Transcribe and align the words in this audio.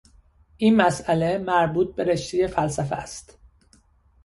این 0.57 0.75
مسئله 0.75 1.37
مربوطه 1.37 1.91
به 1.93 2.03
رشتهی 2.03 2.47
فلسفه 2.47 2.95
است. 2.95 3.37